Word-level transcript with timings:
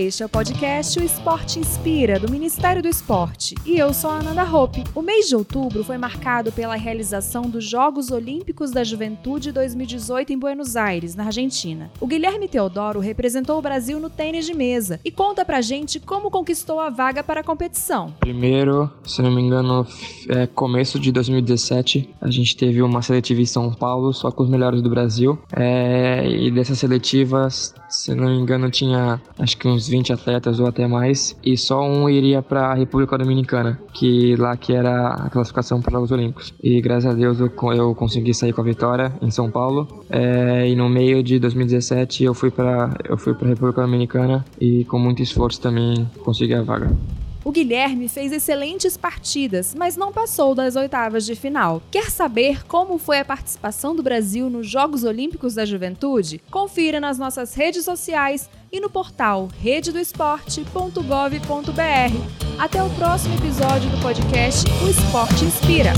Este 0.00 0.22
é 0.22 0.26
o 0.26 0.30
podcast 0.30 0.98
O 0.98 1.02
Esporte 1.02 1.58
Inspira, 1.58 2.18
do 2.18 2.30
Ministério 2.30 2.80
do 2.80 2.88
Esporte. 2.88 3.54
E 3.66 3.76
eu 3.76 3.92
sou 3.92 4.08
a 4.08 4.20
Ananda 4.20 4.50
Hope. 4.50 4.82
O 4.94 5.02
mês 5.02 5.28
de 5.28 5.36
outubro 5.36 5.84
foi 5.84 5.98
marcado 5.98 6.50
pela 6.50 6.74
realização 6.74 7.42
dos 7.42 7.68
Jogos 7.68 8.10
Olímpicos 8.10 8.70
da 8.70 8.82
Juventude 8.82 9.52
2018 9.52 10.32
em 10.32 10.38
Buenos 10.38 10.74
Aires, 10.74 11.14
na 11.14 11.24
Argentina. 11.26 11.90
O 12.00 12.06
Guilherme 12.06 12.48
Teodoro 12.48 12.98
representou 12.98 13.58
o 13.58 13.62
Brasil 13.62 14.00
no 14.00 14.08
tênis 14.08 14.46
de 14.46 14.54
mesa 14.54 14.98
e 15.04 15.10
conta 15.10 15.44
pra 15.44 15.60
gente 15.60 16.00
como 16.00 16.30
conquistou 16.30 16.80
a 16.80 16.88
vaga 16.88 17.22
para 17.22 17.40
a 17.40 17.44
competição. 17.44 18.14
Primeiro, 18.20 18.90
se 19.04 19.20
não 19.20 19.30
me 19.30 19.42
engano, 19.42 19.86
é 20.30 20.46
começo 20.46 20.98
de 20.98 21.12
2017, 21.12 22.08
a 22.22 22.30
gente 22.30 22.56
teve 22.56 22.80
uma 22.80 23.02
seletiva 23.02 23.42
em 23.42 23.46
São 23.46 23.70
Paulo, 23.70 24.14
só 24.14 24.30
com 24.32 24.44
os 24.44 24.48
melhores 24.48 24.80
do 24.80 24.88
Brasil. 24.88 25.38
É, 25.54 26.26
e 26.26 26.50
dessas 26.50 26.78
seletivas, 26.78 27.74
se 27.90 28.14
não 28.14 28.28
me 28.28 28.40
engano, 28.40 28.70
tinha 28.70 29.20
acho 29.38 29.58
que 29.58 29.68
uns 29.68 29.89
20 29.90 30.12
atletas 30.12 30.60
ou 30.60 30.66
até 30.66 30.86
mais, 30.86 31.36
e 31.44 31.56
só 31.56 31.82
um 31.82 32.08
iria 32.08 32.40
para 32.40 32.68
a 32.68 32.74
República 32.74 33.18
Dominicana, 33.18 33.78
que 33.92 34.36
lá 34.36 34.56
que 34.56 34.72
era 34.72 35.08
a 35.08 35.28
classificação 35.28 35.82
para 35.82 36.00
os 36.00 36.10
Olímpicos. 36.10 36.54
E 36.62 36.80
graças 36.80 37.10
a 37.10 37.14
Deus 37.14 37.40
eu, 37.40 37.50
eu 37.72 37.94
consegui 37.94 38.32
sair 38.32 38.52
com 38.52 38.60
a 38.60 38.64
vitória 38.64 39.12
em 39.20 39.30
São 39.30 39.50
Paulo. 39.50 40.04
É, 40.08 40.68
e 40.68 40.76
no 40.76 40.88
meio 40.88 41.22
de 41.22 41.38
2017 41.38 42.24
eu 42.24 42.34
fui 42.34 42.50
para 42.50 42.96
eu 43.08 43.16
fui 43.16 43.34
para 43.34 43.46
a 43.46 43.50
República 43.50 43.82
Dominicana 43.82 44.44
e 44.60 44.84
com 44.84 44.98
muito 44.98 45.22
esforço 45.22 45.60
também 45.60 46.08
consegui 46.24 46.54
a 46.54 46.62
vaga. 46.62 46.90
O 47.42 47.50
Guilherme 47.50 48.06
fez 48.06 48.32
excelentes 48.32 48.98
partidas, 48.98 49.74
mas 49.74 49.96
não 49.96 50.12
passou 50.12 50.54
das 50.54 50.76
oitavas 50.76 51.24
de 51.24 51.34
final. 51.34 51.80
Quer 51.90 52.10
saber 52.10 52.66
como 52.66 52.98
foi 52.98 53.18
a 53.18 53.24
participação 53.24 53.96
do 53.96 54.02
Brasil 54.02 54.50
nos 54.50 54.68
Jogos 54.68 55.04
Olímpicos 55.04 55.54
da 55.54 55.64
Juventude? 55.64 56.42
Confira 56.50 57.00
nas 57.00 57.18
nossas 57.18 57.54
redes 57.54 57.82
sociais 57.82 58.50
e 58.72 58.80
no 58.80 58.90
portal 58.90 59.48
rededoesporte.gov.br. 59.60 62.58
Até 62.58 62.82
o 62.82 62.90
próximo 62.90 63.34
episódio 63.34 63.90
do 63.90 64.00
podcast 64.00 64.64
O 64.84 64.88
Esporte 64.88 65.44
Inspira. 65.44 65.92